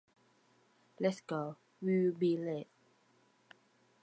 [0.99, 1.57] Let’s go!
[1.79, 2.71] We will be late.